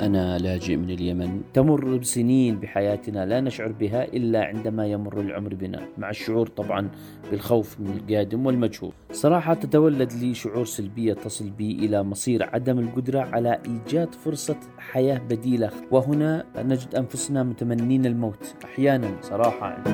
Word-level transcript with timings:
أنا 0.00 0.38
لاجئ 0.38 0.76
من 0.76 0.90
اليمن. 0.90 1.40
تمر 1.54 1.96
بسنين 1.96 2.60
بحياتنا 2.60 3.26
لا 3.26 3.40
نشعر 3.40 3.72
بها 3.72 4.04
إلا 4.04 4.44
عندما 4.44 4.86
يمر 4.86 5.20
العمر 5.20 5.54
بنا 5.54 5.88
مع 5.98 6.10
الشعور 6.10 6.46
طبعا 6.46 6.88
بالخوف 7.30 7.80
من 7.80 7.86
القادم 7.86 8.46
والمجهول. 8.46 8.92
صراحة 9.12 9.54
تتولد 9.54 10.12
لي 10.12 10.34
شعور 10.34 10.64
سلبية 10.64 11.12
تصل 11.12 11.50
بي 11.50 11.72
إلى 11.72 12.02
مصير 12.02 12.42
عدم 12.42 12.78
القدرة 12.78 13.20
على 13.20 13.58
إيجاد 13.66 14.14
فرصة 14.14 14.56
حياة 14.78 15.18
بديلة. 15.18 15.70
وهنا 15.90 16.44
نجد 16.56 16.94
أنفسنا 16.94 17.42
متمنين 17.42 18.06
الموت 18.06 18.54
أحيانا 18.64 19.10
صراحة. 19.22 19.84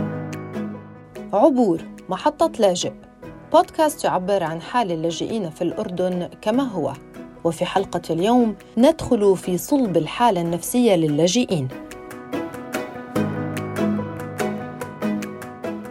عبور 1.32 1.80
محطة 2.08 2.52
لاجئ. 2.60 2.92
بودكاست 3.52 4.04
يعبر 4.04 4.42
عن 4.42 4.60
حال 4.60 4.92
اللاجئين 4.92 5.50
في 5.50 5.62
الأردن 5.62 6.28
كما 6.42 6.62
هو. 6.62 6.92
وفي 7.44 7.64
حلقة 7.64 8.02
اليوم 8.10 8.56
ندخل 8.76 9.36
في 9.36 9.58
صلب 9.58 9.96
الحالة 9.96 10.40
النفسية 10.40 10.96
للاجئين. 10.96 11.68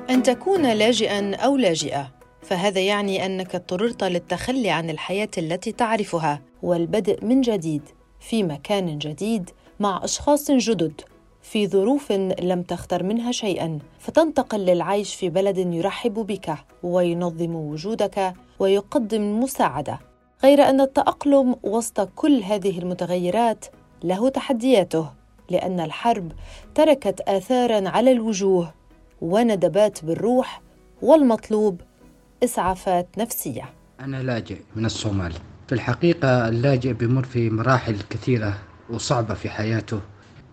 أن 0.10 0.24
تكون 0.24 0.62
لاجئا 0.62 1.36
أو 1.36 1.58
لاجئة 1.58 2.12
فهذا 2.42 2.82
يعني 2.82 3.26
أنك 3.26 3.56
اضطررت 3.56 4.04
للتخلي 4.04 4.70
عن 4.70 4.90
الحياة 4.90 5.30
التي 5.38 5.72
تعرفها 5.72 6.42
والبدء 6.64 7.26
من 7.26 7.42
جديد 7.42 7.82
في 8.20 8.44
مكان 8.44 8.98
جديد 8.98 9.50
مع 9.80 10.04
أشخاص 10.04 10.52
جدد 10.52 11.02
في 11.42 11.68
ظروف 11.68 12.12
لم 12.42 12.62
تختر 12.62 13.04
منها 13.04 13.32
شيئا 13.32 13.80
فتنتقل 14.00 14.60
للعيش 14.60 15.16
في 15.16 15.30
بلد 15.30 15.58
يرحب 15.58 16.14
بك 16.14 16.56
وينظم 16.84 17.56
وجودك 17.56 18.34
ويقدم 18.60 19.22
المساعده 19.22 20.00
غير 20.44 20.62
أن 20.62 20.82
التأقلم 20.82 21.56
وسط 21.64 22.10
كل 22.16 22.44
هذه 22.44 22.80
المتغيرات 22.80 23.66
له 24.04 24.30
تحدياته 24.30 25.10
لأن 25.50 25.80
الحرب 25.80 26.32
تركت 26.76 27.22
اثارا 27.22 27.90
على 27.90 28.12
الوجوه 28.12 28.74
وندبات 29.22 30.06
بالروح 30.06 30.62
والمطلوب 31.02 31.82
إسعافات 32.44 33.08
نفسية. 33.18 33.70
أنا 34.00 34.24
لاجئ 34.24 34.58
من 34.76 34.86
الصومال. 34.86 35.34
في 35.68 35.76
الحقيقة 35.76 36.48
اللاجئ 36.48 36.94
بمر 36.94 37.24
في 37.24 37.50
مراحل 37.50 37.98
كثيرة 38.10 38.58
وصعبة 38.90 39.34
في 39.34 39.50
حياته 39.50 40.00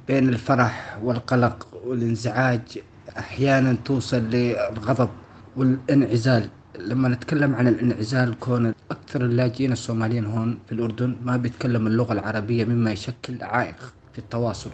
بين 0.08 0.28
الفرح 0.28 0.98
والقلق 1.02 1.66
والانزعاج 1.86 2.78
أحيانا 3.18 3.76
توصل 3.84 4.22
للغضب 4.22 5.08
والانعزال. 5.56 6.48
لما 6.86 7.08
نتكلم 7.08 7.54
عن 7.54 7.68
الانعزال 7.68 8.38
كون 8.38 8.74
أكثر 8.90 9.24
اللاجئين 9.24 9.72
الصوماليين 9.72 10.24
هون 10.24 10.58
في 10.66 10.72
الأردن 10.72 11.16
ما 11.24 11.36
بيتكلموا 11.36 11.88
اللغة 11.88 12.12
العربية 12.12 12.64
مما 12.64 12.92
يشكل 12.92 13.42
عائق 13.42 13.94
في 14.12 14.18
التواصل. 14.18 14.70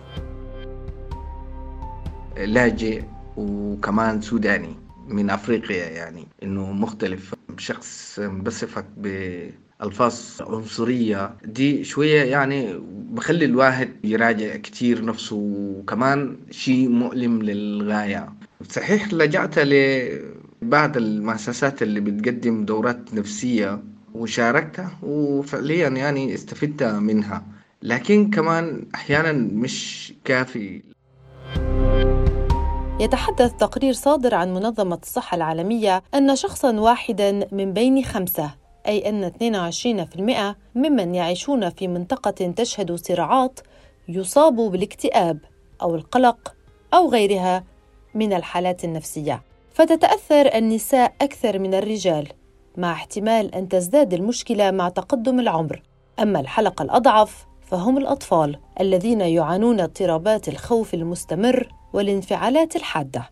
لاجئ 2.37 3.03
وكمان 3.37 4.21
سوداني 4.21 4.77
من 5.09 5.31
أفريقيا 5.31 5.87
يعني 5.89 6.27
إنه 6.43 6.73
مختلف 6.73 7.34
شخص 7.59 8.21
بصفك 8.21 8.84
بألفاظ 8.97 10.15
عنصرية. 10.41 11.34
دي 11.45 11.84
شوية 11.84 12.23
يعني 12.23 12.81
بخلي 13.11 13.45
الواحد 13.45 13.91
يراجع 14.05 14.57
كتير 14.57 15.05
نفسه 15.05 15.37
وكمان 15.37 16.37
شيء 16.51 16.89
مؤلم 16.89 17.43
للغاية. 17.43 18.33
صحيح 18.71 19.12
لجأت 19.15 19.59
بعض 20.62 20.97
المؤسسات 20.97 21.83
اللي 21.83 22.01
بتقدم 22.01 22.65
دورات 22.65 23.15
نفسية 23.15 23.83
وشاركتها 24.15 24.99
وفعليا 25.03 25.89
يعني 25.89 26.35
استفدت 26.35 26.83
منها. 26.83 27.43
لكن 27.83 28.31
كمان 28.31 28.87
أحيانا 28.95 29.33
مش 29.33 30.12
كافي. 30.25 30.83
يتحدث 33.01 33.53
تقرير 33.53 33.93
صادر 33.93 34.34
عن 34.34 34.55
منظمة 34.55 34.99
الصحة 35.03 35.34
العالمية 35.34 36.03
أن 36.15 36.37
شخصا 36.37 36.81
واحدا 36.81 37.49
من 37.53 37.72
بين 37.72 38.05
خمسة 38.05 38.55
أي 38.87 39.09
أن 39.09 39.31
22% 39.31 40.56
ممن 40.75 41.15
يعيشون 41.15 41.71
في 41.71 41.89
منطقة 41.89 42.53
تشهد 42.56 42.93
صراعات 42.95 43.61
يصابوا 44.09 44.71
بالاكتئاب 44.71 45.39
أو 45.83 45.95
القلق 45.95 46.55
أو 46.95 47.11
غيرها 47.11 47.65
من 48.15 48.33
الحالات 48.33 48.84
النفسية. 48.84 49.43
فتتأثر 49.76 50.54
النساء 50.54 51.14
أكثر 51.22 51.59
من 51.59 51.75
الرجال 51.75 52.28
مع 52.76 52.92
احتمال 52.92 53.54
أن 53.54 53.69
تزداد 53.69 54.14
المشكلة 54.14 54.70
مع 54.70 54.88
تقدم 54.88 55.41
العمر. 55.41 55.82
أما 56.20 56.41
الحلقة 56.41 56.82
الأضعف 56.82 57.47
فهم 57.62 57.98
الأطفال 57.98 58.59
الذين 58.81 59.20
يعانون 59.20 59.81
اضطرابات 59.81 60.48
الخوف 60.48 60.94
المستمر 60.94 61.69
والانفعالات 61.92 62.76
الحادة. 62.76 63.31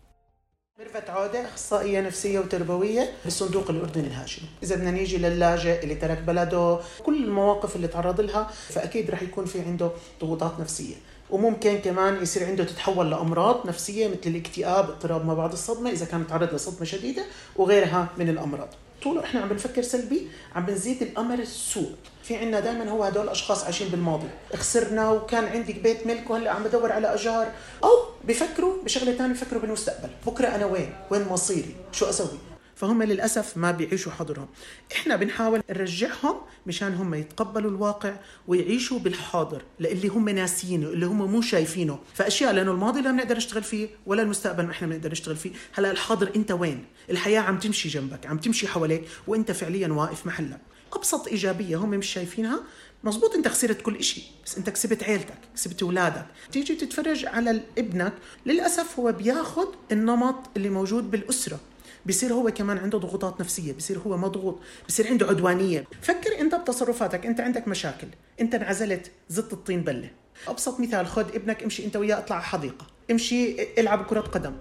ميرفت 0.79 1.09
عودة 1.09 1.45
أخصائية 1.45 2.01
نفسية 2.01 2.39
وتربوية 2.39 3.13
بالصندوق 3.23 3.69
الأردني 3.69 4.07
الهاشمي. 4.07 4.47
إذا 4.63 4.75
بدنا 4.75 4.91
نيجي 4.91 5.17
للاجئ 5.17 5.83
اللي 5.83 5.95
ترك 5.95 6.17
بلده 6.17 6.79
كل 7.03 7.23
المواقف 7.23 7.75
اللي 7.75 7.87
تعرض 7.87 8.21
لها 8.21 8.51
فأكيد 8.69 9.11
رح 9.11 9.21
يكون 9.21 9.45
في 9.45 9.61
عنده 9.61 9.91
ضغوطات 10.21 10.59
نفسية. 10.59 10.95
وممكن 11.29 11.77
كمان 11.77 12.21
يصير 12.21 12.47
عنده 12.47 12.63
تتحول 12.63 13.11
لأمراض 13.11 13.67
نفسية 13.67 14.07
مثل 14.07 14.19
الاكتئاب 14.25 14.89
اضطراب 14.89 15.25
ما 15.25 15.33
بعد 15.33 15.51
الصدمة 15.51 15.89
إذا 15.89 16.05
كان 16.05 16.19
متعرض 16.19 16.53
لصدمة 16.53 16.85
شديدة 16.85 17.25
وغيرها 17.55 18.07
من 18.17 18.29
الأمراض. 18.29 18.69
طول 19.05 19.19
إحنا 19.19 19.41
عم 19.41 19.49
بنفكر 19.49 19.81
سلبي 19.81 20.27
عم 20.55 20.65
بنزيد 20.65 21.01
الامر 21.01 21.39
السوء. 21.39 21.91
في 22.23 22.35
عنا 22.35 22.59
دائما 22.59 22.89
هو 22.89 23.03
هدول 23.03 23.23
الاشخاص 23.23 23.63
عايشين 23.63 23.87
بالماضي. 23.87 24.27
خسرنا 24.55 25.11
وكان 25.11 25.45
عندي 25.45 25.73
بيت 25.73 26.07
ملك 26.07 26.29
وهلأ 26.29 26.51
عم 26.51 26.63
بدور 26.63 26.91
على 26.91 27.13
اجار 27.13 27.51
أو 27.83 27.89
بفكروا 28.23 28.83
بشغلة 28.83 29.13
ثانية 29.13 29.33
بفكروا 29.33 29.61
بالمستقبل. 29.61 30.09
بكرة 30.27 30.47
أنا 30.47 30.65
وين؟ 30.65 30.93
وين 31.11 31.27
مصيري؟ 31.29 31.75
شو 31.91 32.09
أسوي؟ 32.09 32.37
فهم 32.75 33.03
للأسف 33.03 33.57
ما 33.57 33.71
بيعيشوا 33.71 34.11
حاضرهم 34.11 34.47
إحنا 34.91 35.15
بنحاول 35.15 35.61
نرجعهم 35.69 36.35
مشان 36.67 36.93
هم 36.93 37.13
يتقبلوا 37.13 37.71
الواقع 37.71 38.15
ويعيشوا 38.47 38.99
بالحاضر 38.99 39.61
للي 39.79 40.07
هم 40.07 40.29
ناسيينه 40.29 40.87
اللي 40.87 41.05
هم 41.05 41.31
مو 41.31 41.41
شايفينه. 41.41 41.99
فأشياء 42.13 42.53
لأنه 42.53 42.71
الماضي 42.71 43.01
لا 43.01 43.11
بنقدر 43.11 43.37
نشتغل 43.37 43.63
فيه 43.63 43.89
ولا 44.05 44.21
المستقبل 44.21 44.65
ما 44.65 44.71
إحنا 44.71 44.87
بنقدر 44.87 45.11
نشتغل 45.11 45.35
فيه. 45.35 45.51
هلأ 45.73 45.91
الحاضر 45.91 46.31
أنت 46.35 46.51
وين؟ 46.51 46.85
الحياة 47.09 47.41
عم 47.41 47.59
تمشي 47.59 47.89
جنبك 47.89 48.25
عم 48.25 48.37
تمشي 48.37 48.67
حواليك 48.67 49.03
وأنت 49.27 49.51
فعليا 49.51 49.87
واقف 49.87 50.25
محلك. 50.25 50.59
أبسط 50.93 51.27
إيجابية 51.27 51.77
هم 51.77 51.89
مش 51.89 52.07
شايفينها. 52.07 52.59
مزبوط 53.03 53.35
أنت 53.35 53.47
خسرت 53.47 53.81
كل 53.81 54.03
شيء 54.03 54.23
بس 54.45 54.57
أنت 54.57 54.69
كسبت 54.69 55.03
عيلتك 55.03 55.37
كسبت 55.55 55.83
أولادك. 55.83 56.25
تيجي 56.51 56.75
تتفرج 56.75 57.25
على 57.25 57.61
ابنك 57.77 58.13
للأسف 58.45 58.99
هو 58.99 59.11
بياخذ 59.11 59.67
النمط 59.91 60.35
اللي 60.57 60.69
موجود 60.69 61.11
بالأسرة. 61.11 61.59
بصير 62.07 62.33
هو 62.33 62.51
كمان 62.51 62.77
عنده 62.77 62.97
ضغوطات 62.97 63.41
نفسية 63.41 63.73
بصير 63.73 63.99
هو 64.07 64.17
مضغوط 64.17 64.59
بصير 64.87 65.07
عنده 65.07 65.27
عدوانية. 65.27 65.83
فكر 66.01 66.39
انت 66.39 66.55
بتصرفاتك 66.55 67.25
انت 67.25 67.39
عندك 67.39 67.67
مشاكل 67.67 68.07
انت 68.41 68.55
انعزلت 68.55 69.11
زدت 69.29 69.53
الطين 69.53 69.81
بلة. 69.81 70.09
أبسط 70.47 70.79
مثال 70.79 71.07
خذ 71.07 71.35
ابنك 71.35 71.63
امشي 71.63 71.85
انت 71.85 71.95
وياه 71.95 72.17
اطلع 72.17 72.39
حديقة 72.39 72.85
امشي 73.11 73.55
العب 73.77 74.05
كرة 74.05 74.19
قدم. 74.19 74.53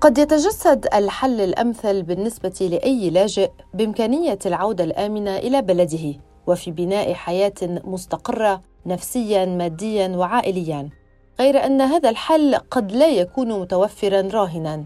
قد 0.00 0.18
يتجسد 0.18 0.86
الحل 0.94 1.40
الأمثل 1.40 2.02
بالنسبة 2.02 2.68
لأي 2.70 3.10
لاجئ 3.10 3.50
بإمكانية 3.74 4.38
العودة 4.46 4.84
الآمنة 4.84 5.36
إلى 5.36 5.62
بلده 5.62 6.20
وفي 6.46 6.70
بناء 6.70 7.14
حياة 7.14 7.54
مستقرة 7.62 8.62
نفسيا 8.86 9.44
ماديا 9.44 10.08
وعائليا. 10.08 10.88
غير 11.40 11.66
أن 11.66 11.80
هذا 11.80 12.10
الحل 12.10 12.54
قد 12.54 12.92
لا 12.92 13.08
يكون 13.08 13.60
متوفرا 13.60 14.20
راهنا. 14.20 14.84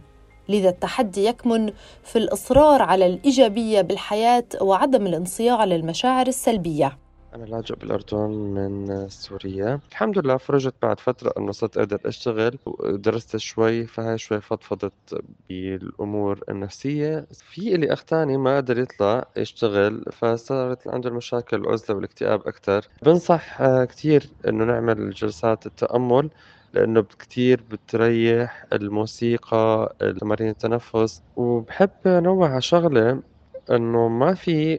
لذا 0.49 0.69
التحدي 0.69 1.25
يكمن 1.25 1.73
في 2.03 2.17
الإصرار 2.17 2.83
على 2.83 3.07
الإيجابية 3.07 3.81
بالحياة 3.81 4.45
وعدم 4.61 5.07
الانصياع 5.07 5.65
للمشاعر 5.65 6.27
السلبية. 6.27 6.99
أنا 7.35 7.45
لاجئ 7.45 7.75
بالأردن 7.75 8.31
من 8.31 9.09
سوريا. 9.09 9.81
الحمد 9.91 10.19
لله 10.19 10.37
فرجت 10.37 10.75
بعد 10.83 11.01
فترة 11.01 11.33
إنه 11.39 11.53
صرت 11.53 11.79
أقدر 11.79 12.01
أشتغل 12.05 12.59
ودرست 12.67 13.37
شوي 13.37 13.87
فهاي 13.87 14.19
شوي 14.19 14.41
فضفضت 14.41 15.23
بالأمور 15.49 16.41
النفسية. 16.49 17.27
في 17.33 17.75
إلي 17.75 17.93
أخ 17.93 18.05
تاني 18.05 18.37
ما 18.37 18.57
قدر 18.57 18.79
يطلع 18.79 19.25
يشتغل 19.37 20.05
فصارت 20.13 20.89
عنده 20.89 21.09
المشاكل 21.09 21.57
العزلة 21.57 21.97
والاكتئاب 21.97 22.47
أكتر. 22.47 22.89
بنصح 23.03 23.59
كتير 23.85 24.31
إنه 24.49 24.65
نعمل 24.65 25.11
جلسات 25.11 25.67
التأمل 25.67 26.31
لأنه 26.77 27.03
كتير 27.03 27.63
بتريح 27.63 28.67
الموسيقى 28.73 29.95
تمارين 30.21 30.49
التنفس. 30.49 31.23
وبحب 31.37 31.91
نوع 32.07 32.49
على 32.53 32.61
شغلة 32.63 33.23
إنه 33.71 34.09
ما 34.09 34.35
في 34.35 34.79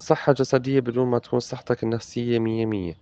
صحة 0.00 0.32
جسدية 0.32 0.80
بدون 0.80 1.08
ما 1.08 1.18
تكون 1.18 1.40
صحتك 1.40 1.82
النفسية 1.84 2.38
مية 2.38 2.66
مية. 2.66 2.94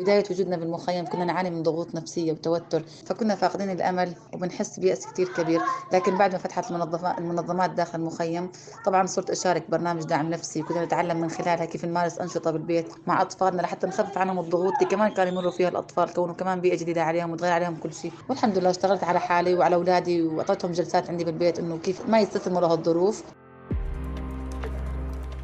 بداية 0.00 0.24
وجودنا 0.30 0.56
بالمخيم 0.56 1.06
كنا 1.06 1.24
نعاني 1.24 1.50
من 1.50 1.62
ضغوط 1.62 1.94
نفسية 1.94 2.32
وتوتر 2.32 2.82
فكنا 3.06 3.34
فاقدين 3.34 3.70
الأمل 3.70 4.12
وبنحس 4.32 4.80
بيأس 4.80 5.06
كتير 5.06 5.28
كبير. 5.28 5.60
لكن 5.92 6.16
بعد 6.16 6.32
ما 6.32 6.38
فتحت 6.38 6.70
المنظمات, 7.18 7.70
داخل 7.70 7.98
المخيم 7.98 8.50
طبعا 8.84 9.06
صرت 9.06 9.30
أشارك 9.30 9.70
برنامج 9.70 10.02
دعم 10.02 10.30
نفسي 10.30 10.62
كنا 10.62 10.84
نتعلم 10.84 11.20
من 11.20 11.30
خلالها 11.30 11.64
كيف 11.64 11.84
نمارس 11.84 12.18
أنشطة 12.18 12.50
بالبيت 12.50 12.86
مع 13.06 13.22
أطفالنا 13.22 13.62
لحتى 13.62 13.86
نخفف 13.86 14.18
عنهم 14.18 14.38
الضغوط 14.38 14.74
اللي 14.74 14.86
كمان 14.86 15.10
كانوا 15.10 15.32
يمروا 15.32 15.50
فيها 15.50 15.68
الأطفال 15.68 16.12
كونوا 16.12 16.34
كمان 16.34 16.60
بيئة 16.60 16.76
جديدة 16.76 17.02
عليهم 17.02 17.30
وتغير 17.30 17.52
عليهم 17.52 17.76
كل 17.76 17.94
شيء. 17.94 18.12
والحمد 18.28 18.58
لله 18.58 18.70
اشتغلت 18.70 19.04
على 19.04 19.20
حالي 19.20 19.54
وعلى 19.54 19.74
أولادي 19.74 20.22
وأعطيتهم 20.22 20.72
جلسات 20.72 21.10
عندي 21.10 21.24
بالبيت 21.24 21.58
إنه 21.58 21.78
كيف 21.78 22.08
ما 22.08 22.20
يستسلموا 22.20 22.60
لهالظروف. 22.60 23.22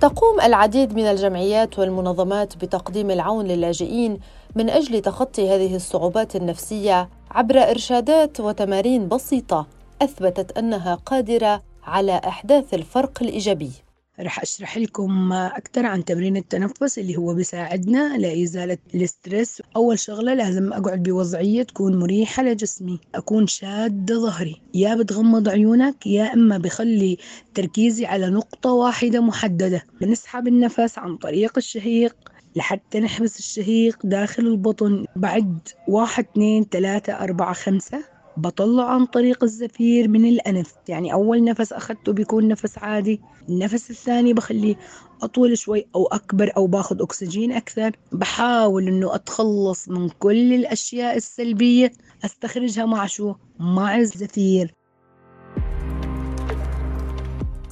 تقوم 0.00 0.40
العديد 0.40 0.94
من 0.94 1.06
الجمعيات 1.06 1.78
والمنظمات 1.78 2.56
بتقديم 2.56 3.10
العون 3.10 3.46
للاجئين 3.46 4.20
من 4.56 4.70
أجل 4.70 5.02
تخطي 5.02 5.50
هذه 5.50 5.76
الصعوبات 5.76 6.36
النفسية 6.36 7.08
عبر 7.30 7.70
إرشادات 7.70 8.40
وتمارين 8.40 9.08
بسيطة 9.08 9.66
أثبتت 10.02 10.58
أنها 10.58 10.94
قادرة 10.94 11.62
على 11.84 12.20
أحداث 12.26 12.74
الفرق 12.74 13.22
الإيجابي. 13.22 13.72
رح 14.20 14.42
أشرح 14.42 14.78
لكم 14.78 15.32
أكثر 15.32 15.86
عن 15.86 16.04
تمرين 16.04 16.36
التنفس 16.36 16.98
اللي 16.98 17.16
هو 17.16 17.34
بيساعدنا 17.34 18.18
لإزالة 18.18 18.78
الاسترس 18.94 19.62
أول 19.76 19.98
شغلة 19.98 20.34
لازم 20.34 20.72
أقعد 20.72 21.02
بوضعية 21.02 21.62
تكون 21.62 21.98
مريحة 21.98 22.42
لجسمي 22.42 23.00
أكون 23.14 23.46
شادة 23.46 24.14
ظهري. 24.14 24.62
يا 24.74 24.94
بتغمض 24.94 25.48
عيونك 25.48 26.06
يا 26.06 26.34
إما 26.34 26.58
بخلي 26.58 27.16
تركيزي 27.54 28.06
على 28.06 28.30
نقطة 28.30 28.72
واحدة 28.72 29.20
محددة. 29.20 29.82
نسحب 30.02 30.48
النفس 30.48 30.98
عن 30.98 31.16
طريق 31.16 31.52
الشهيق 31.56 32.16
لحتى 32.56 33.00
نحبس 33.00 33.38
الشهيق 33.38 33.98
داخل 34.04 34.46
البطن. 34.46 35.04
بعد 35.16 35.58
واحد 35.88 36.26
اثنين 36.32 36.64
ثلاثة 36.64 37.12
أربعة 37.12 37.52
خمسة 37.52 38.15
بطلع 38.36 38.84
عن 38.84 39.06
طريق 39.06 39.44
الزفير 39.44 40.08
من 40.08 40.24
الأنف. 40.24 40.74
يعني 40.88 41.12
أول 41.12 41.44
نفس 41.44 41.72
أخذته 41.72 42.12
بيكون 42.12 42.48
نفس 42.48 42.78
عادي. 42.78 43.20
النفس 43.48 43.90
الثاني 43.90 44.32
بخليه 44.32 44.76
أطول 45.22 45.58
شوي 45.58 45.86
أو 45.94 46.06
أكبر 46.06 46.52
أو 46.56 46.66
باخذ 46.66 47.02
أكسجين 47.02 47.52
أكثر. 47.52 47.96
بحاول 48.12 48.88
إنه 48.88 49.14
أتخلص 49.14 49.88
من 49.88 50.08
كل 50.08 50.52
الأشياء 50.52 51.16
السلبية 51.16 51.92
أستخرجها 52.24 52.84
مع 52.84 53.06
شو؟ 53.06 53.34
مع 53.58 53.96
الزفير. 53.98 54.74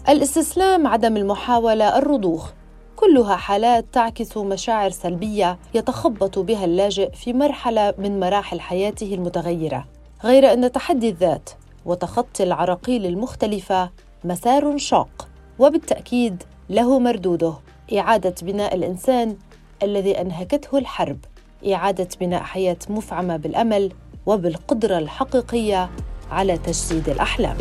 الاستسلام 0.09 0.87
عدم 0.87 1.17
المحاولة 1.17 1.99
الرضوخ. 1.99 2.51
كلها 2.97 3.37
حالات 3.37 3.85
تعكس 3.93 4.37
مشاعر 4.37 4.91
سلبية 4.91 5.59
يتخبط 5.75 6.39
بها 6.39 6.65
اللاجئ 6.65 7.13
في 7.13 7.33
مرحلة 7.33 7.95
من 7.99 8.21
مراحل 8.21 8.61
حياته 8.61 9.15
المتغيرة. 9.15 9.94
غير 10.25 10.53
أن 10.53 10.73
تحدي 10.73 11.09
الذات 11.09 11.51
وتخطي 11.85 12.43
العراقيل 12.43 13.07
المختلفة 13.07 13.91
مسار 14.25 14.79
شاق 14.79 15.29
وبالتأكيد 15.59 16.43
له 16.71 16.99
مردوده. 16.99 17.55
إعادة 17.99 18.35
بناء 18.43 18.75
الإنسان 18.75 19.37
الذي 19.83 20.21
أنهكته 20.21 20.79
الحرب. 20.79 21.19
إعادة 21.73 22.09
بناء 22.21 22.43
حياة 22.43 22.77
مفعمة 22.89 23.37
بالأمل 23.37 23.93
وبالقدرة 24.27 24.99
الحقيقية 24.99 25.91
على 26.31 26.59
تجسيد 26.59 27.09
الأحلام. 27.09 27.57